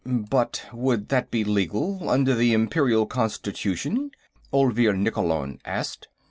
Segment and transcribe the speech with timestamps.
[0.03, 4.09] "But would that be legal, under the Imperial Constitution?"
[4.51, 6.07] Olvir Nikkolon asked.